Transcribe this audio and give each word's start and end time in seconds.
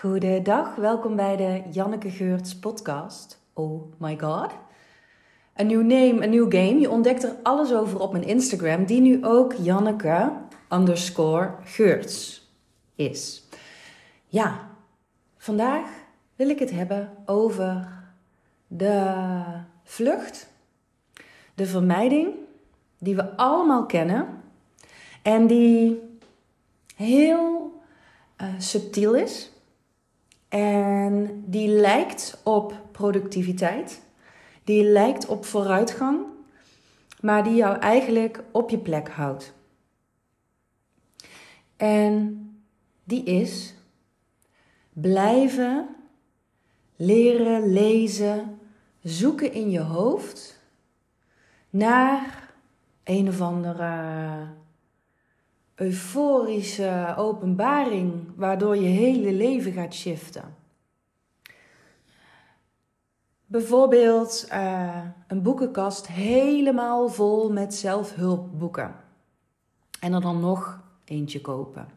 Goedendag, 0.00 0.74
welkom 0.74 1.16
bij 1.16 1.36
de 1.36 1.62
Janneke 1.70 2.10
Geurts 2.10 2.58
podcast. 2.58 3.38
Oh 3.52 3.92
my 3.98 4.18
god. 4.18 4.50
Een 5.54 5.66
nieuw 5.66 5.82
name, 5.82 6.22
een 6.22 6.30
nieuw 6.30 6.50
game. 6.50 6.80
Je 6.80 6.90
ontdekt 6.90 7.22
er 7.22 7.36
alles 7.42 7.72
over 7.72 8.00
op 8.00 8.12
mijn 8.12 8.24
Instagram, 8.24 8.84
die 8.84 9.00
nu 9.00 9.24
ook 9.24 9.52
Janneke 9.52 10.32
underscore 10.70 11.54
Geurts 11.64 12.48
is. 12.94 13.44
Ja, 14.26 14.68
vandaag 15.36 15.88
wil 16.34 16.48
ik 16.48 16.58
het 16.58 16.70
hebben 16.70 17.10
over 17.26 17.88
de 18.66 19.14
vlucht, 19.84 20.48
de 21.54 21.66
vermijding, 21.66 22.34
die 22.98 23.16
we 23.16 23.36
allemaal 23.36 23.86
kennen 23.86 24.42
en 25.22 25.46
die 25.46 26.02
heel 26.96 27.80
uh, 28.40 28.48
subtiel 28.58 29.14
is 29.14 29.54
en 30.48 31.44
die 31.46 31.68
lijkt 31.68 32.40
op 32.44 32.80
productiviteit, 32.92 34.02
die 34.64 34.84
lijkt 34.84 35.26
op 35.26 35.44
vooruitgang, 35.44 36.24
maar 37.20 37.44
die 37.44 37.54
jou 37.54 37.78
eigenlijk 37.78 38.42
op 38.50 38.70
je 38.70 38.78
plek 38.78 39.08
houdt. 39.08 39.54
En 41.76 42.40
die 43.04 43.22
is 43.24 43.74
blijven 44.92 45.88
leren 46.96 47.72
lezen, 47.72 48.58
zoeken 49.02 49.52
in 49.52 49.70
je 49.70 49.80
hoofd 49.80 50.60
naar 51.70 52.52
een 53.04 53.28
of 53.28 53.40
andere 53.40 54.46
euforische 55.76 57.14
openbaring 57.16 58.12
waardoor 58.36 58.76
je 58.76 58.88
hele 58.88 59.32
leven 59.32 59.72
gaat 59.72 59.94
shiften. 59.94 60.54
Bijvoorbeeld 63.46 64.48
uh, 64.52 65.02
een 65.26 65.42
boekenkast 65.42 66.06
helemaal 66.06 67.08
vol 67.08 67.52
met 67.52 67.74
zelfhulpboeken. 67.74 68.94
En 70.00 70.12
er 70.12 70.20
dan 70.20 70.40
nog 70.40 70.80
eentje 71.04 71.40
kopen. 71.40 71.88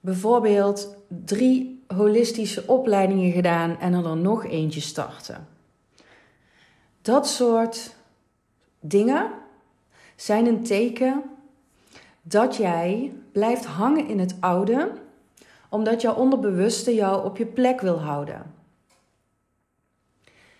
Bijvoorbeeld 0.00 0.96
drie 1.08 1.84
holistische 1.86 2.66
opleidingen 2.66 3.32
gedaan 3.32 3.78
en 3.78 3.92
er 3.92 4.02
dan 4.02 4.22
nog 4.22 4.44
eentje 4.44 4.80
starten. 4.80 5.46
Dat 7.02 7.28
soort 7.28 7.96
dingen 8.80 9.30
zijn 10.16 10.46
een 10.46 10.62
teken 10.62 11.22
dat 12.22 12.56
jij 12.56 13.12
blijft 13.32 13.64
hangen 13.64 14.06
in 14.08 14.18
het 14.18 14.36
oude, 14.40 14.92
omdat 15.68 16.00
jouw 16.00 16.14
onderbewuste 16.14 16.94
jou 16.94 17.24
op 17.24 17.36
je 17.36 17.46
plek 17.46 17.80
wil 17.80 18.00
houden. 18.00 18.54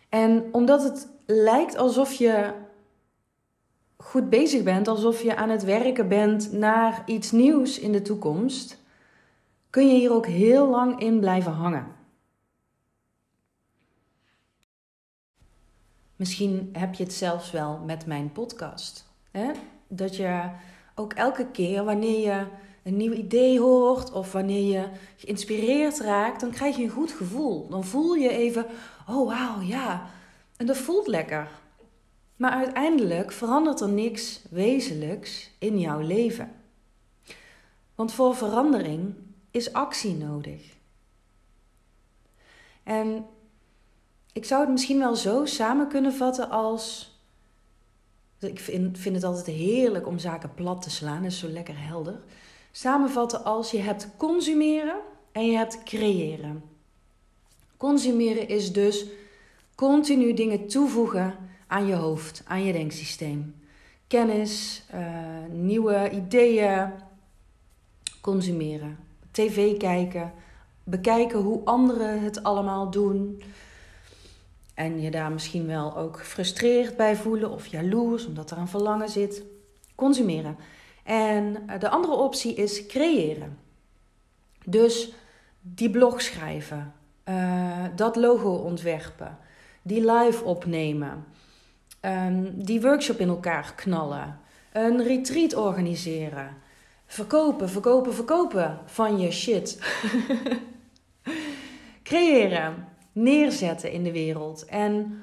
En 0.09 0.49
omdat 0.53 0.83
het 0.83 1.09
lijkt 1.27 1.77
alsof 1.77 2.13
je 2.13 2.53
goed 3.97 4.31
bezig 4.31 4.63
bent, 4.63 4.89
alsof 4.89 5.23
je 5.23 5.37
aan 5.37 5.51
het 5.51 5.65
werken 5.65 6.09
bent 6.09 6.53
naar 6.53 7.03
iets 7.07 7.31
nieuws 7.31 7.79
in 7.79 7.93
de 7.93 8.03
toekomst, 8.03 8.79
kun 9.71 9.87
je 9.87 9.95
hier 9.95 10.13
ook 10.13 10.27
heel 10.27 10.69
lang 10.69 11.01
in 11.01 11.21
blijven 11.21 11.53
hangen. 11.53 11.87
Misschien 16.17 16.69
heb 16.73 16.95
je 16.95 17.03
het 17.03 17.13
zelfs 17.13 17.51
wel 17.51 17.79
met 17.79 18.07
mijn 18.07 18.33
podcast. 18.33 19.07
Hè? 19.31 19.51
Dat 19.89 20.17
je 20.17 20.51
ook 20.95 21.13
elke 21.13 21.47
keer 21.47 21.85
wanneer 21.85 22.21
je 22.21 22.47
een 22.83 22.97
nieuw 22.97 23.13
idee 23.13 23.61
hoort 23.61 24.13
of 24.13 24.33
wanneer 24.33 24.73
je 24.73 24.89
geïnspireerd 25.17 26.01
raakt, 26.01 26.41
dan 26.41 26.51
krijg 26.51 26.77
je 26.77 26.83
een 26.83 26.91
goed 26.91 27.13
gevoel. 27.13 27.69
Dan 27.69 27.85
voel 27.85 28.15
je 28.15 28.29
even, 28.29 28.67
oh 29.09 29.29
wauw, 29.29 29.61
ja. 29.61 30.11
En 30.57 30.67
dat 30.67 30.77
voelt 30.77 31.07
lekker. 31.07 31.49
Maar 32.37 32.53
uiteindelijk 32.53 33.33
verandert 33.33 33.81
er 33.81 33.89
niks 33.89 34.43
wezenlijks 34.51 35.51
in 35.59 35.79
jouw 35.79 36.01
leven. 36.01 36.53
Want 37.95 38.13
voor 38.13 38.37
verandering 38.37 39.15
is 39.51 39.73
actie 39.73 40.15
nodig. 40.15 40.63
En 42.83 43.27
ik 44.33 44.45
zou 44.45 44.61
het 44.61 44.71
misschien 44.71 44.99
wel 44.99 45.17
zo 45.17 45.45
samen 45.45 45.89
kunnen 45.89 46.13
vatten 46.13 46.51
als 46.51 47.12
ik 48.43 48.61
vind, 48.61 48.99
vind 48.99 49.15
het 49.15 49.25
altijd 49.25 49.47
heerlijk 49.57 50.07
om 50.07 50.19
zaken 50.19 50.55
plat 50.55 50.83
te 50.83 50.91
slaan, 50.91 51.23
dat 51.23 51.33
is 51.33 51.39
zo 51.39 51.49
lekker 51.49 51.75
helder. 51.77 52.21
Samenvatten 52.73 53.45
als 53.45 53.71
je 53.71 53.79
hebt 53.79 54.09
consumeren 54.17 54.97
en 55.33 55.47
je 55.47 55.57
hebt 55.57 55.83
creëren. 55.83 56.63
Consumeren 57.77 58.49
is 58.49 58.73
dus 58.73 59.07
continu 59.75 60.35
dingen 60.35 60.69
toevoegen 60.69 61.35
aan 61.67 61.87
je 61.87 61.95
hoofd, 61.95 62.43
aan 62.47 62.65
je 62.65 62.73
denksysteem. 62.73 63.55
Kennis, 64.07 64.83
uh, 64.95 65.01
nieuwe 65.51 66.11
ideeën, 66.11 66.91
consumeren. 68.21 68.99
TV 69.31 69.77
kijken, 69.77 70.33
bekijken 70.85 71.39
hoe 71.39 71.61
anderen 71.65 72.23
het 72.23 72.43
allemaal 72.43 72.91
doen. 72.91 73.43
En 74.75 75.01
je 75.01 75.11
daar 75.11 75.33
misschien 75.33 75.67
wel 75.67 75.97
ook 75.97 76.19
gefrustreerd 76.19 76.97
bij 76.97 77.17
voelen 77.17 77.51
of 77.51 77.67
jaloers 77.67 78.27
omdat 78.27 78.51
er 78.51 78.59
een 78.59 78.69
verlangen 78.69 79.09
zit. 79.09 79.43
Consumeren. 79.95 80.57
En 81.05 81.63
eh, 81.67 81.79
de 81.81 81.89
andere 81.89 82.15
optie 82.15 82.55
is 82.55 82.87
creëren. 82.87 83.59
Dus 84.65 85.13
die 85.61 85.91
blog 85.91 86.23
schrijven, 86.23 86.95
uh, 87.25 87.85
dat 87.97 88.17
logo 88.17 88.55
ontwerpen, 88.55 89.39
die 89.83 90.13
live 90.13 90.45
opnemen, 90.45 91.25
um, 92.01 92.65
die 92.65 92.81
workshop 92.81 93.19
in 93.19 93.29
elkaar 93.29 93.73
knallen, 93.75 94.41
een 94.73 95.03
retreat 95.03 95.55
organiseren, 95.55 96.57
verkopen, 97.07 97.71
verkopen, 97.71 98.15
verkopen 98.15 98.79
van 98.85 99.19
je 99.19 99.31
shit. 99.31 99.79
creëren 102.03 102.89
neerzetten 103.13 103.93
in 103.93 104.03
de 104.03 104.13
wereld. 104.13 104.65
En 104.65 105.23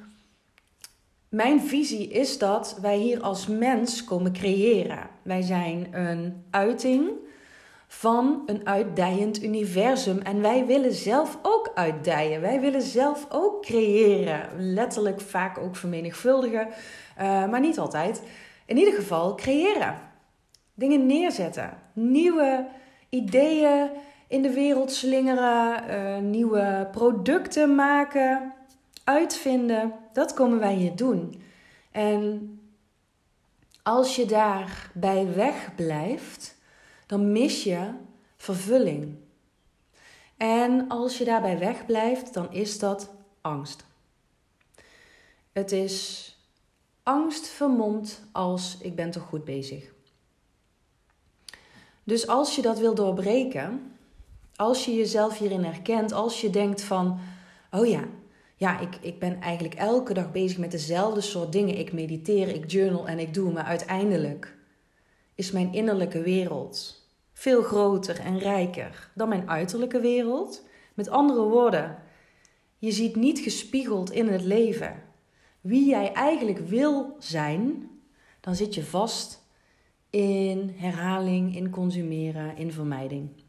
mijn 1.29 1.61
visie 1.61 2.07
is 2.07 2.37
dat 2.37 2.77
wij 2.81 2.97
hier 2.97 3.21
als 3.21 3.47
mens 3.47 4.03
komen 4.03 4.33
creëren. 4.33 5.09
Wij 5.21 5.41
zijn 5.41 5.87
een 5.91 6.43
uiting 6.49 7.09
van 7.87 8.43
een 8.45 8.67
uitdijend 8.67 9.43
universum. 9.43 10.17
En 10.17 10.41
wij 10.41 10.65
willen 10.65 10.93
zelf 10.93 11.37
ook 11.41 11.71
uitdijen. 11.75 12.41
Wij 12.41 12.59
willen 12.59 12.81
zelf 12.81 13.25
ook 13.29 13.61
creëren. 13.61 14.49
Letterlijk 14.57 15.21
vaak 15.21 15.57
ook 15.57 15.75
vermenigvuldigen, 15.75 16.67
uh, 16.67 17.49
maar 17.49 17.59
niet 17.59 17.79
altijd. 17.79 18.21
In 18.65 18.77
ieder 18.77 18.93
geval 18.93 19.35
creëren. 19.35 19.95
Dingen 20.73 21.05
neerzetten. 21.05 21.77
Nieuwe 21.93 22.67
ideeën, 23.09 23.89
in 24.29 24.41
de 24.41 24.53
wereld 24.53 24.91
slingeren, 24.91 25.89
uh, 25.89 26.17
nieuwe 26.17 26.87
producten 26.91 27.75
maken, 27.75 28.53
uitvinden. 29.03 29.93
Dat 30.13 30.33
komen 30.33 30.59
wij 30.59 30.73
hier 30.73 30.95
doen. 30.95 31.41
En 31.91 32.53
als 33.83 34.15
je 34.15 34.25
daarbij 34.25 35.33
wegblijft, 35.35 36.57
dan 37.05 37.31
mis 37.31 37.63
je 37.63 37.91
vervulling. 38.37 39.15
En 40.37 40.87
als 40.87 41.17
je 41.17 41.25
daarbij 41.25 41.59
wegblijft, 41.59 42.33
dan 42.33 42.53
is 42.53 42.79
dat 42.79 43.09
angst. 43.41 43.85
Het 45.51 45.71
is 45.71 46.27
angst 47.03 47.47
vermomd 47.47 48.21
als 48.31 48.77
ik 48.81 48.95
ben 48.95 49.11
toch 49.11 49.23
goed 49.23 49.45
bezig. 49.45 49.93
Dus 52.03 52.27
als 52.27 52.55
je 52.55 52.61
dat 52.61 52.79
wil 52.79 52.95
doorbreken, 52.95 53.88
als 54.59 54.85
je 54.85 54.95
jezelf 54.95 55.37
hierin 55.37 55.63
herkent, 55.63 56.11
als 56.11 56.41
je 56.41 56.49
denkt 56.49 56.81
van, 56.81 57.19
oh 57.71 57.87
ja, 57.87 58.03
ja, 58.55 58.79
ik, 58.79 58.97
ik 59.01 59.19
ben 59.19 59.41
eigenlijk 59.41 59.73
elke 59.73 60.13
dag 60.13 60.31
bezig 60.31 60.57
met 60.57 60.71
dezelfde 60.71 61.21
soort 61.21 61.51
dingen. 61.51 61.77
Ik 61.77 61.93
mediteer, 61.93 62.47
ik 62.47 62.71
journal 62.71 63.07
en 63.07 63.19
ik 63.19 63.33
doe, 63.33 63.51
maar 63.51 63.63
uiteindelijk 63.63 64.57
is 65.35 65.51
mijn 65.51 65.73
innerlijke 65.73 66.21
wereld 66.21 67.07
veel 67.33 67.61
groter 67.61 68.19
en 68.19 68.39
rijker 68.39 69.11
dan 69.15 69.29
mijn 69.29 69.49
uiterlijke 69.49 69.99
wereld. 69.99 70.65
Met 70.93 71.09
andere 71.09 71.41
woorden, 71.41 71.97
je 72.77 72.91
ziet 72.91 73.15
niet 73.15 73.39
gespiegeld 73.39 74.11
in 74.11 74.27
het 74.27 74.43
leven 74.43 75.03
wie 75.61 75.89
jij 75.89 76.13
eigenlijk 76.13 76.59
wil 76.59 77.15
zijn, 77.19 77.89
dan 78.39 78.55
zit 78.55 78.75
je 78.75 78.83
vast 78.83 79.47
in 80.09 80.73
herhaling, 80.75 81.55
in 81.55 81.69
consumeren, 81.69 82.57
in 82.57 82.71
vermijding. 82.71 83.47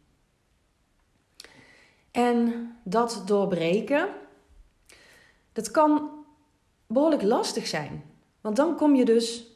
En 2.10 2.70
dat 2.84 3.22
doorbreken, 3.26 4.08
dat 5.52 5.70
kan 5.70 6.10
behoorlijk 6.86 7.22
lastig 7.22 7.66
zijn. 7.66 8.02
Want 8.40 8.56
dan 8.56 8.76
kom 8.76 8.94
je 8.94 9.04
dus 9.04 9.46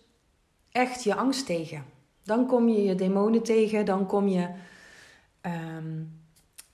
echt 0.70 1.04
je 1.04 1.14
angst 1.14 1.46
tegen. 1.46 1.84
Dan 2.22 2.46
kom 2.46 2.68
je 2.68 2.82
je 2.82 2.94
demonen 2.94 3.42
tegen, 3.42 3.84
dan 3.84 4.06
kom 4.06 4.28
je 4.28 4.48
um, 5.42 6.20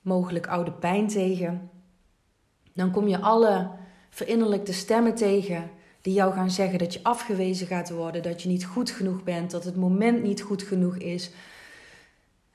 mogelijk 0.00 0.46
oude 0.46 0.72
pijn 0.72 1.08
tegen. 1.08 1.70
Dan 2.72 2.90
kom 2.90 3.08
je 3.08 3.20
alle 3.20 3.70
verinnerlijkte 4.10 4.72
stemmen 4.72 5.14
tegen 5.14 5.70
die 6.02 6.12
jou 6.12 6.32
gaan 6.32 6.50
zeggen 6.50 6.78
dat 6.78 6.94
je 6.94 7.02
afgewezen 7.02 7.66
gaat 7.66 7.90
worden, 7.90 8.22
dat 8.22 8.42
je 8.42 8.48
niet 8.48 8.64
goed 8.64 8.90
genoeg 8.90 9.22
bent, 9.22 9.50
dat 9.50 9.64
het 9.64 9.76
moment 9.76 10.22
niet 10.22 10.42
goed 10.42 10.62
genoeg 10.62 10.96
is. 10.96 11.30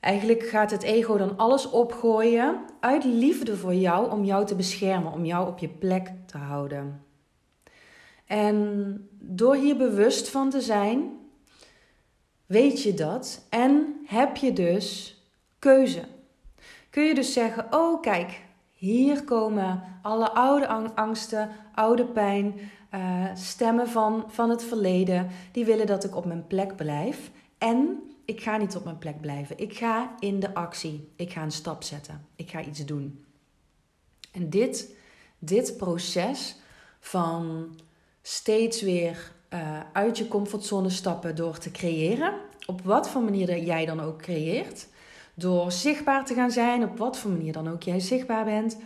Eigenlijk 0.06 0.42
gaat 0.42 0.70
het 0.70 0.82
ego 0.82 1.16
dan 1.16 1.36
alles 1.36 1.70
opgooien 1.70 2.60
uit 2.80 3.04
liefde 3.04 3.56
voor 3.56 3.74
jou 3.74 4.10
om 4.10 4.24
jou 4.24 4.46
te 4.46 4.54
beschermen, 4.54 5.12
om 5.12 5.24
jou 5.24 5.48
op 5.48 5.58
je 5.58 5.68
plek 5.68 6.12
te 6.26 6.38
houden. 6.38 7.04
En 8.26 9.08
door 9.18 9.54
hier 9.54 9.76
bewust 9.76 10.28
van 10.28 10.50
te 10.50 10.60
zijn, 10.60 11.18
weet 12.46 12.82
je 12.82 12.94
dat 12.94 13.46
en 13.50 14.00
heb 14.04 14.36
je 14.36 14.52
dus 14.52 15.20
keuze. 15.58 16.02
Kun 16.90 17.04
je 17.04 17.14
dus 17.14 17.32
zeggen: 17.32 17.66
Oh, 17.70 18.00
kijk, 18.02 18.40
hier 18.72 19.24
komen 19.24 19.82
alle 20.02 20.30
oude 20.30 20.66
angsten, 20.94 21.50
oude 21.74 22.04
pijn, 22.04 22.54
uh, 22.94 23.24
stemmen 23.34 23.88
van, 23.88 24.24
van 24.28 24.50
het 24.50 24.64
verleden. 24.64 25.28
Die 25.52 25.64
willen 25.64 25.86
dat 25.86 26.04
ik 26.04 26.16
op 26.16 26.24
mijn 26.24 26.46
plek 26.46 26.76
blijf. 26.76 27.30
En 27.58 28.00
ik 28.26 28.42
ga 28.42 28.56
niet 28.56 28.76
op 28.76 28.84
mijn 28.84 28.98
plek 28.98 29.20
blijven. 29.20 29.58
Ik 29.58 29.76
ga 29.76 30.14
in 30.18 30.40
de 30.40 30.54
actie. 30.54 31.08
Ik 31.16 31.32
ga 31.32 31.42
een 31.42 31.52
stap 31.52 31.82
zetten. 31.82 32.26
Ik 32.36 32.50
ga 32.50 32.62
iets 32.62 32.84
doen. 32.84 33.24
En 34.32 34.50
dit, 34.50 34.94
dit 35.38 35.76
proces 35.76 36.56
van 37.00 37.68
steeds 38.22 38.82
weer 38.82 39.32
uh, 39.50 39.80
uit 39.92 40.18
je 40.18 40.28
comfortzone 40.28 40.90
stappen 40.90 41.36
door 41.36 41.58
te 41.58 41.70
creëren, 41.70 42.34
op 42.66 42.80
wat 42.82 43.08
voor 43.08 43.22
manier 43.22 43.58
jij 43.58 43.86
dan 43.86 44.00
ook 44.00 44.18
creëert, 44.18 44.88
door 45.34 45.72
zichtbaar 45.72 46.24
te 46.24 46.34
gaan 46.34 46.50
zijn, 46.50 46.84
op 46.84 46.98
wat 46.98 47.18
voor 47.18 47.30
manier 47.30 47.52
dan 47.52 47.68
ook 47.68 47.82
jij 47.82 48.00
zichtbaar 48.00 48.44
bent. 48.44 48.76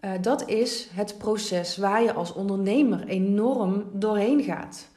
Uh, 0.00 0.10
dat 0.20 0.48
is 0.48 0.88
het 0.92 1.18
proces 1.18 1.76
waar 1.76 2.02
je 2.02 2.12
als 2.12 2.32
ondernemer 2.32 3.06
enorm 3.06 3.84
doorheen 3.92 4.42
gaat. 4.42 4.88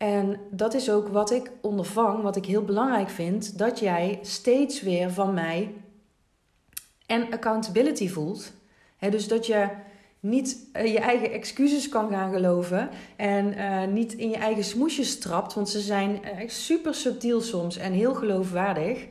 En 0.00 0.40
dat 0.50 0.74
is 0.74 0.90
ook 0.90 1.08
wat 1.08 1.30
ik 1.30 1.50
ondervang, 1.60 2.22
wat 2.22 2.36
ik 2.36 2.44
heel 2.44 2.64
belangrijk 2.64 3.10
vind, 3.10 3.58
dat 3.58 3.78
jij 3.78 4.18
steeds 4.22 4.82
weer 4.82 5.12
van 5.12 5.34
mij 5.34 5.74
en 7.06 7.32
accountability 7.32 8.08
voelt. 8.08 8.52
dus 8.98 9.28
dat 9.28 9.46
je 9.46 9.68
niet 10.20 10.56
uh, 10.72 10.92
je 10.92 10.98
eigen 11.00 11.32
excuses 11.32 11.88
kan 11.88 12.10
gaan 12.10 12.32
geloven 12.32 12.88
en 13.16 13.58
uh, 13.58 13.84
niet 13.84 14.12
in 14.14 14.28
je 14.30 14.36
eigen 14.36 14.64
smoesjes 14.64 15.18
trapt, 15.18 15.54
want 15.54 15.68
ze 15.68 15.80
zijn 15.80 16.24
echt 16.24 16.52
super 16.52 16.94
subtiel 16.94 17.40
soms 17.40 17.76
en 17.76 17.92
heel 17.92 18.14
geloofwaardig. 18.14 19.06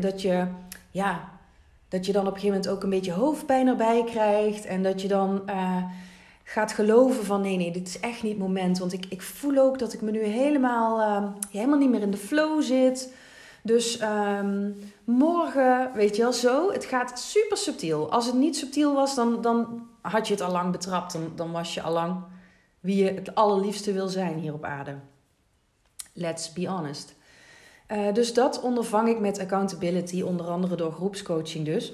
Dat 0.00 0.22
je, 0.22 0.46
ja, 0.90 1.30
dat 1.88 2.06
je 2.06 2.12
dan 2.12 2.26
op 2.26 2.34
een 2.34 2.40
gegeven 2.40 2.56
moment 2.56 2.74
ook 2.76 2.82
een 2.82 2.90
beetje 2.90 3.12
hoofdpijn 3.12 3.66
erbij 3.66 4.04
krijgt 4.04 4.64
en 4.64 4.82
dat 4.82 5.02
je 5.02 5.08
dan 5.08 5.42
uh, 5.46 5.84
gaat 6.50 6.72
geloven 6.72 7.24
van 7.24 7.40
nee, 7.40 7.56
nee, 7.56 7.72
dit 7.72 7.88
is 7.88 8.00
echt 8.00 8.22
niet 8.22 8.32
het 8.32 8.40
moment, 8.40 8.78
want 8.78 8.92
ik, 8.92 9.06
ik 9.08 9.22
voel 9.22 9.58
ook 9.58 9.78
dat 9.78 9.92
ik 9.92 10.00
me 10.00 10.10
nu 10.10 10.22
helemaal, 10.22 11.00
helemaal 11.50 11.78
niet 11.78 11.90
meer 11.90 12.00
in 12.00 12.10
de 12.10 12.16
flow 12.16 12.62
zit. 12.62 13.12
Dus 13.62 14.00
um, 14.02 14.78
morgen, 15.04 15.90
weet 15.94 16.16
je 16.16 16.22
wel, 16.22 16.32
zo. 16.32 16.72
Het 16.72 16.84
gaat 16.84 17.18
super 17.18 17.56
subtiel. 17.56 18.10
Als 18.12 18.26
het 18.26 18.34
niet 18.34 18.56
subtiel 18.56 18.94
was, 18.94 19.14
dan, 19.14 19.42
dan 19.42 19.86
had 20.00 20.26
je 20.26 20.32
het 20.32 20.42
al 20.42 20.52
lang 20.52 20.72
betrapt. 20.72 21.12
Dan, 21.12 21.32
dan 21.34 21.52
was 21.52 21.74
je 21.74 21.82
al 21.82 21.92
lang 21.92 22.16
wie 22.80 23.04
je 23.04 23.10
het 23.10 23.34
allerliefste 23.34 23.92
wil 23.92 24.08
zijn 24.08 24.38
hier 24.38 24.52
op 24.52 24.64
aarde. 24.64 24.94
Let's 26.12 26.52
be 26.52 26.66
honest. 26.66 27.14
Uh, 27.92 28.12
dus 28.12 28.34
dat 28.34 28.60
ondervang 28.60 29.08
ik 29.08 29.20
met 29.20 29.38
accountability, 29.38 30.22
onder 30.22 30.46
andere 30.46 30.76
door 30.76 30.92
groepscoaching 30.92 31.64
dus. 31.64 31.92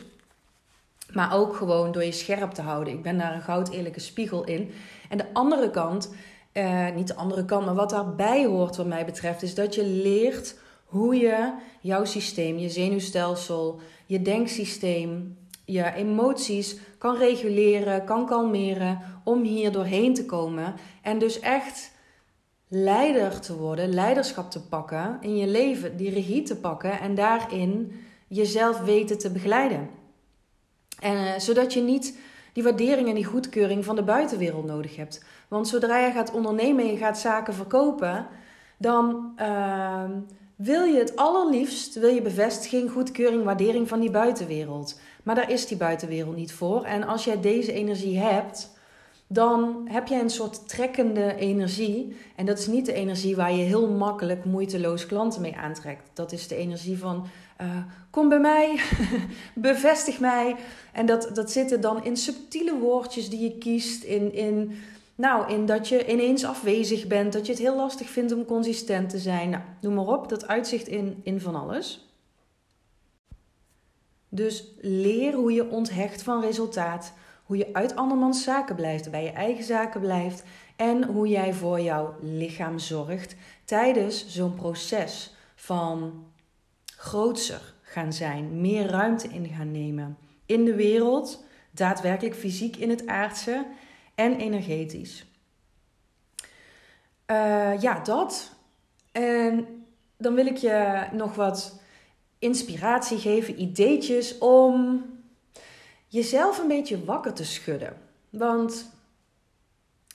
Maar 1.12 1.34
ook 1.34 1.56
gewoon 1.56 1.92
door 1.92 2.04
je 2.04 2.12
scherp 2.12 2.50
te 2.50 2.62
houden. 2.62 2.92
Ik 2.92 3.02
ben 3.02 3.18
daar 3.18 3.34
een 3.34 3.42
goud 3.42 3.70
eerlijke 3.70 4.00
spiegel 4.00 4.44
in. 4.44 4.70
En 5.08 5.18
de 5.18 5.32
andere 5.32 5.70
kant, 5.70 6.14
uh, 6.52 6.94
niet 6.94 7.06
de 7.06 7.14
andere 7.14 7.44
kant, 7.44 7.64
maar 7.64 7.74
wat 7.74 7.90
daarbij 7.90 8.46
hoort 8.46 8.76
wat 8.76 8.86
mij 8.86 9.04
betreft, 9.04 9.42
is 9.42 9.54
dat 9.54 9.74
je 9.74 9.84
leert 9.84 10.58
hoe 10.84 11.16
je 11.16 11.52
jouw 11.80 12.04
systeem, 12.04 12.58
je 12.58 12.68
zenuwstelsel, 12.68 13.80
je 14.06 14.22
denksysteem, 14.22 15.38
je 15.64 15.92
emoties 15.92 16.76
kan 16.98 17.16
reguleren, 17.16 18.04
kan 18.04 18.26
kalmeren 18.26 19.00
om 19.24 19.42
hier 19.42 19.72
doorheen 19.72 20.14
te 20.14 20.24
komen 20.24 20.74
en 21.02 21.18
dus 21.18 21.40
echt 21.40 21.90
leider 22.68 23.40
te 23.40 23.56
worden, 23.56 23.94
leiderschap 23.94 24.50
te 24.50 24.66
pakken 24.66 25.18
in 25.20 25.36
je 25.36 25.46
leven, 25.46 25.96
die 25.96 26.10
regie 26.10 26.42
te 26.42 26.56
pakken 26.56 27.00
en 27.00 27.14
daarin 27.14 27.92
jezelf 28.28 28.80
weten 28.80 29.18
te 29.18 29.30
begeleiden. 29.30 29.88
En, 30.98 31.14
uh, 31.14 31.38
zodat 31.38 31.72
je 31.72 31.80
niet 31.80 32.18
die 32.52 32.62
waardering 32.62 33.08
en 33.08 33.14
die 33.14 33.24
goedkeuring 33.24 33.84
van 33.84 33.96
de 33.96 34.02
buitenwereld 34.02 34.64
nodig 34.64 34.96
hebt. 34.96 35.24
Want 35.48 35.68
zodra 35.68 35.98
je 35.98 36.12
gaat 36.12 36.32
ondernemen 36.32 36.84
en 36.84 36.90
je 36.90 36.96
gaat 36.96 37.18
zaken 37.18 37.54
verkopen, 37.54 38.26
dan 38.76 39.32
uh, 39.40 40.04
wil 40.56 40.82
je 40.82 40.98
het 40.98 41.16
allerliefst, 41.16 41.94
wil 41.94 42.08
je 42.08 42.22
bevestiging, 42.22 42.90
goedkeuring, 42.90 43.44
waardering 43.44 43.88
van 43.88 44.00
die 44.00 44.10
buitenwereld. 44.10 45.00
Maar 45.22 45.34
daar 45.34 45.50
is 45.50 45.66
die 45.66 45.76
buitenwereld 45.76 46.36
niet 46.36 46.52
voor. 46.52 46.84
En 46.84 47.04
als 47.06 47.24
jij 47.24 47.40
deze 47.40 47.72
energie 47.72 48.18
hebt, 48.18 48.70
dan 49.26 49.88
heb 49.90 50.06
jij 50.06 50.20
een 50.20 50.30
soort 50.30 50.68
trekkende 50.68 51.34
energie. 51.34 52.16
En 52.36 52.46
dat 52.46 52.58
is 52.58 52.66
niet 52.66 52.86
de 52.86 52.92
energie 52.92 53.36
waar 53.36 53.52
je 53.52 53.62
heel 53.62 53.88
makkelijk 53.88 54.44
moeiteloos 54.44 55.06
klanten 55.06 55.40
mee 55.40 55.56
aantrekt. 55.56 56.10
Dat 56.12 56.32
is 56.32 56.48
de 56.48 56.56
energie 56.56 56.98
van 56.98 57.26
uh, 57.60 57.76
kom 58.10 58.28
bij 58.28 58.40
mij, 58.40 58.80
bevestig 59.54 60.20
mij. 60.20 60.56
En 60.92 61.06
dat, 61.06 61.30
dat 61.34 61.50
zitten 61.50 61.80
dan 61.80 62.04
in 62.04 62.16
subtiele 62.16 62.78
woordjes 62.78 63.30
die 63.30 63.40
je 63.40 63.58
kiest, 63.58 64.02
in, 64.02 64.32
in 64.32 64.78
nou, 65.14 65.52
in 65.52 65.66
dat 65.66 65.88
je 65.88 66.12
ineens 66.12 66.44
afwezig 66.44 67.06
bent, 67.06 67.32
dat 67.32 67.46
je 67.46 67.52
het 67.52 67.60
heel 67.60 67.76
lastig 67.76 68.10
vindt 68.10 68.32
om 68.32 68.44
consistent 68.44 69.10
te 69.10 69.18
zijn. 69.18 69.50
Nou, 69.50 69.62
noem 69.80 69.94
maar 69.94 70.06
op, 70.06 70.28
dat 70.28 70.46
uitzicht 70.46 70.86
in, 70.86 71.20
in 71.22 71.40
van 71.40 71.54
alles. 71.54 72.08
Dus 74.28 74.64
leer 74.80 75.34
hoe 75.34 75.52
je 75.52 75.70
onthecht 75.70 76.22
van 76.22 76.40
resultaat, 76.40 77.12
hoe 77.44 77.56
je 77.56 77.68
uit 77.72 77.96
andermans 77.96 78.42
zaken 78.42 78.76
blijft, 78.76 79.10
bij 79.10 79.22
je 79.22 79.30
eigen 79.30 79.64
zaken 79.64 80.00
blijft 80.00 80.42
en 80.76 81.04
hoe 81.04 81.28
jij 81.28 81.54
voor 81.54 81.80
jouw 81.80 82.14
lichaam 82.20 82.78
zorgt 82.78 83.36
tijdens 83.64 84.26
zo'n 84.28 84.54
proces 84.54 85.34
van 85.54 86.24
grootser 86.96 87.74
gaan 87.82 88.12
zijn, 88.12 88.60
meer 88.60 88.86
ruimte 88.86 89.28
in 89.28 89.48
gaan 89.48 89.70
nemen 89.70 90.18
in 90.46 90.64
de 90.64 90.74
wereld, 90.74 91.44
daadwerkelijk 91.70 92.36
fysiek 92.36 92.76
in 92.76 92.90
het 92.90 93.06
aardse 93.06 93.66
en 94.14 94.36
energetisch. 94.36 95.26
Uh, 97.26 97.80
ja, 97.80 98.00
dat. 98.00 98.52
En 99.12 99.66
dan 100.16 100.34
wil 100.34 100.46
ik 100.46 100.56
je 100.56 101.06
nog 101.12 101.34
wat 101.34 101.80
inspiratie 102.38 103.18
geven, 103.18 103.60
ideetjes 103.60 104.38
om 104.38 105.04
jezelf 106.08 106.58
een 106.58 106.68
beetje 106.68 107.04
wakker 107.04 107.32
te 107.32 107.44
schudden. 107.44 107.96
Want 108.30 108.90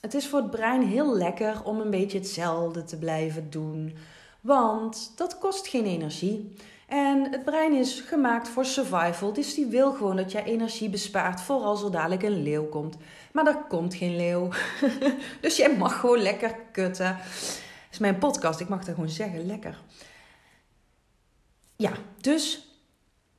het 0.00 0.14
is 0.14 0.28
voor 0.28 0.40
het 0.40 0.50
brein 0.50 0.82
heel 0.82 1.16
lekker 1.16 1.64
om 1.64 1.80
een 1.80 1.90
beetje 1.90 2.18
hetzelfde 2.18 2.84
te 2.84 2.98
blijven 2.98 3.50
doen. 3.50 3.96
Want 4.42 5.12
dat 5.16 5.38
kost 5.38 5.66
geen 5.66 5.84
energie. 5.84 6.54
En 6.86 7.30
het 7.30 7.44
brein 7.44 7.72
is 7.72 8.00
gemaakt 8.00 8.48
voor 8.48 8.64
survival, 8.64 9.32
dus 9.32 9.54
die 9.54 9.66
wil 9.66 9.92
gewoon 9.92 10.16
dat 10.16 10.32
jij 10.32 10.44
energie 10.44 10.90
bespaart 10.90 11.40
voor 11.40 11.60
als 11.60 11.82
er 11.82 11.90
dadelijk 11.90 12.22
een 12.22 12.42
leeuw 12.42 12.68
komt. 12.68 12.96
Maar 13.32 13.46
er 13.46 13.64
komt 13.68 13.94
geen 13.94 14.16
leeuw. 14.16 14.48
dus 15.40 15.56
jij 15.56 15.76
mag 15.76 16.00
gewoon 16.00 16.22
lekker 16.22 16.56
kutten. 16.72 17.06
Dat 17.06 17.90
is 17.90 17.98
mijn 17.98 18.18
podcast, 18.18 18.60
ik 18.60 18.68
mag 18.68 18.84
dat 18.84 18.94
gewoon 18.94 19.10
zeggen, 19.10 19.46
lekker. 19.46 19.80
Ja, 21.76 21.92
dus 22.20 22.72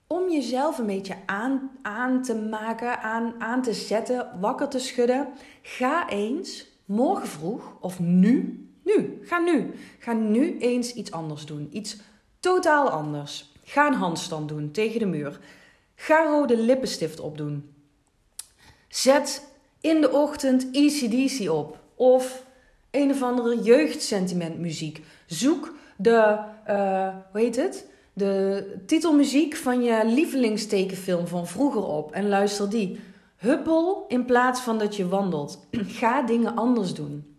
om 0.07 0.31
jezelf 0.31 0.77
een 0.77 0.85
beetje 0.85 1.15
aan, 1.25 1.71
aan 1.81 2.21
te 2.21 2.35
maken, 2.35 3.01
aan, 3.01 3.33
aan 3.39 3.61
te 3.61 3.73
zetten, 3.73 4.39
wakker 4.39 4.67
te 4.67 4.79
schudden, 4.79 5.27
ga 5.61 6.09
eens 6.09 6.67
morgen 6.85 7.27
vroeg 7.27 7.75
of 7.79 7.99
nu, 7.99 8.67
nu, 8.83 9.19
ga 9.21 9.39
nu, 9.39 9.73
ga 9.99 10.13
nu 10.13 10.57
eens 10.57 10.93
iets 10.93 11.11
anders 11.11 11.45
doen. 11.45 11.69
Iets 11.71 11.97
totaal 12.39 12.89
anders. 12.89 13.51
Ga 13.63 13.87
een 13.87 13.93
handstand 13.93 14.49
doen 14.49 14.71
tegen 14.71 14.99
de 14.99 15.05
muur. 15.05 15.39
Ga 15.95 16.23
rode 16.23 16.57
lippenstift 16.57 17.19
opdoen. 17.19 17.73
Zet 18.87 19.47
in 19.81 20.01
de 20.01 20.11
ochtend 20.11 20.67
ECDC 20.71 21.49
op. 21.49 21.79
Of 21.95 22.45
een 22.91 23.11
of 23.11 23.21
andere 23.21 23.61
jeugdsentimentmuziek. 23.61 25.01
Zoek 25.25 25.73
de, 25.95 26.37
uh, 26.69 27.15
hoe 27.31 27.41
heet 27.41 27.55
het? 27.55 27.87
De 28.13 28.65
titelmuziek 28.85 29.55
van 29.55 29.83
je 29.83 30.01
lievelingstekenfilm 30.05 31.27
van 31.27 31.47
vroeger 31.47 31.85
op 31.85 32.11
en 32.11 32.27
luister 32.27 32.69
die. 32.69 32.99
Huppel 33.35 34.05
in 34.07 34.25
plaats 34.25 34.61
van 34.61 34.77
dat 34.79 34.95
je 34.95 35.07
wandelt. 35.07 35.67
Ga 35.99 36.21
dingen 36.21 36.55
anders 36.55 36.93
doen. 36.93 37.32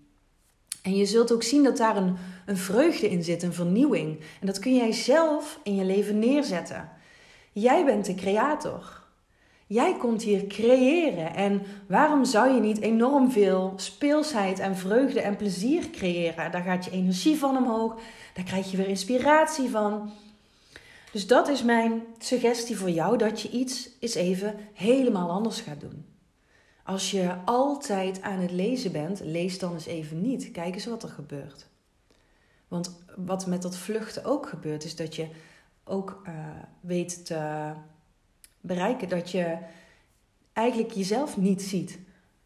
En 0.85 0.97
je 0.97 1.07
zult 1.07 1.33
ook 1.33 1.43
zien 1.43 1.63
dat 1.63 1.77
daar 1.77 1.97
een, 1.97 2.17
een 2.47 2.57
vreugde 2.57 3.11
in 3.11 3.25
zit, 3.25 3.43
een 3.43 3.53
vernieuwing. 3.53 4.21
En 4.41 4.47
dat 4.47 4.59
kun 4.59 4.75
jij 4.75 4.93
zelf 4.93 5.61
in 5.63 5.75
je 5.75 5.85
leven 5.85 6.19
neerzetten. 6.19 6.89
Jij 7.53 7.85
bent 7.85 8.05
de 8.05 8.15
creator. 8.15 9.03
Jij 9.67 9.97
komt 9.97 10.23
hier 10.23 10.47
creëren. 10.47 11.35
En 11.35 11.63
waarom 11.89 12.25
zou 12.25 12.55
je 12.55 12.61
niet 12.61 12.81
enorm 12.81 13.31
veel 13.31 13.73
speelsheid 13.77 14.59
en 14.59 14.77
vreugde 14.77 15.21
en 15.21 15.37
plezier 15.37 15.91
creëren? 15.91 16.51
Daar 16.51 16.63
gaat 16.63 16.85
je 16.85 16.91
energie 16.91 17.37
van 17.37 17.57
omhoog. 17.57 17.95
Daar 18.35 18.45
krijg 18.45 18.71
je 18.71 18.77
weer 18.77 18.89
inspiratie 18.89 19.71
van. 19.71 20.11
Dus 21.13 21.27
dat 21.27 21.49
is 21.49 21.63
mijn 21.63 22.03
suggestie 22.19 22.77
voor 22.77 22.91
jou: 22.91 23.19
dat 23.19 23.41
je 23.41 23.51
iets 23.51 23.91
eens 24.01 24.15
even 24.15 24.55
helemaal 24.73 25.31
anders 25.31 25.61
gaat 25.61 25.81
doen. 25.81 26.14
Als 26.85 27.11
je 27.11 27.37
altijd 27.45 28.23
aan 28.23 28.39
het 28.39 28.51
lezen 28.51 28.93
bent, 28.93 29.21
lees 29.21 29.59
dan 29.59 29.73
eens 29.73 29.87
even 29.87 30.21
niet. 30.21 30.51
Kijk 30.51 30.75
eens 30.75 30.87
wat 30.87 31.03
er 31.03 31.09
gebeurt. 31.09 31.67
Want 32.69 33.05
wat 33.17 33.47
met 33.47 33.63
dat 33.63 33.77
vluchten 33.77 34.25
ook 34.25 34.49
gebeurt, 34.49 34.85
is 34.85 34.97
dat 34.97 35.17
je 35.17 35.29
ook 35.85 36.23
uh, 36.27 36.35
weet 36.81 37.27
te 37.27 37.73
bereiken 38.61 39.09
dat 39.09 39.31
je 39.31 39.59
eigenlijk 40.53 40.93
jezelf 40.93 41.37
niet 41.37 41.63
ziet. 41.63 41.99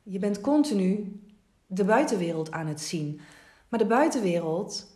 Je 0.03 0.19
bent 0.19 0.41
continu 0.41 1.21
de 1.67 1.85
buitenwereld 1.85 2.51
aan 2.51 2.67
het 2.67 2.81
zien. 2.81 3.21
Maar 3.69 3.79
de 3.79 3.87
buitenwereld, 3.87 4.87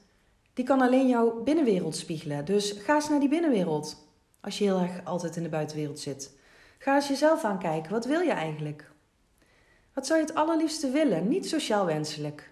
die 0.52 0.64
kan 0.64 0.80
alleen 0.80 1.08
jouw 1.08 1.42
binnenwereld 1.42 1.96
spiegelen. 1.96 2.44
Dus 2.44 2.72
ga 2.72 2.94
eens 2.94 3.08
naar 3.08 3.20
die 3.20 3.28
binnenwereld. 3.28 4.06
Als 4.40 4.58
je 4.58 4.64
heel 4.64 4.80
erg 4.80 5.04
altijd 5.04 5.36
in 5.36 5.42
de 5.42 5.48
buitenwereld 5.48 6.00
zit. 6.00 6.36
Ga 6.78 6.94
eens 6.94 7.08
jezelf 7.08 7.44
aankijken. 7.44 7.92
Wat 7.92 8.06
wil 8.06 8.20
je 8.20 8.32
eigenlijk? 8.32 8.90
Wat 9.94 10.06
zou 10.06 10.20
je 10.20 10.26
het 10.26 10.34
allerliefste 10.34 10.90
willen? 10.90 11.28
Niet 11.28 11.48
sociaal 11.48 11.86
wenselijk. 11.86 12.50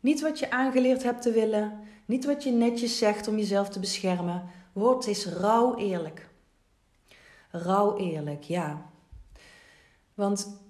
Niet 0.00 0.20
wat 0.20 0.38
je 0.38 0.50
aangeleerd 0.50 1.02
hebt 1.02 1.22
te 1.22 1.32
willen. 1.32 1.80
Niet 2.04 2.24
wat 2.24 2.42
je 2.42 2.50
netjes 2.50 2.98
zegt 2.98 3.28
om 3.28 3.36
jezelf 3.36 3.68
te 3.68 3.80
beschermen. 3.80 4.50
Word 4.72 5.06
eens 5.06 5.26
rauw 5.26 5.76
eerlijk. 5.76 6.28
Rauw 7.50 7.96
eerlijk, 7.96 8.42
ja. 8.42 8.90
Want 10.14 10.60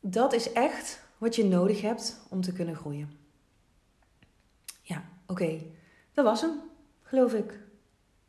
dat 0.00 0.32
is 0.32 0.52
echt 0.52 1.02
wat 1.18 1.36
je 1.36 1.44
nodig 1.44 1.80
hebt 1.80 2.20
om 2.28 2.40
te 2.40 2.52
kunnen 2.52 2.76
groeien. 2.76 3.18
Ja, 4.82 5.04
oké. 5.26 5.62
Dat 6.12 6.24
was 6.24 6.40
hem, 6.40 6.60
geloof 7.02 7.34
ik. 7.34 7.58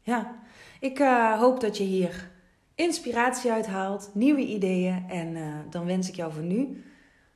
Ja, 0.01 0.36
ik 0.79 1.00
uh, 1.00 1.39
hoop 1.39 1.60
dat 1.60 1.77
je 1.77 1.84
hier 1.84 2.32
inspiratie 2.75 3.51
uithaalt, 3.51 4.09
nieuwe 4.13 4.45
ideeën. 4.45 5.05
En 5.09 5.35
uh, 5.35 5.55
dan 5.69 5.85
wens 5.85 6.09
ik 6.09 6.15
jou 6.15 6.33
voor 6.33 6.43
nu 6.43 6.83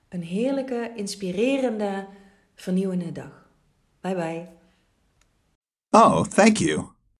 een 0.09 0.23
heerlijke, 0.23 0.91
inspirerende, 0.95 2.07
vernieuwende 2.55 3.11
dag. 3.11 3.49
Bye 4.01 4.15
bye. 4.15 4.47
Oh, 5.89 6.23
thank 6.23 6.57
you. 6.57 6.96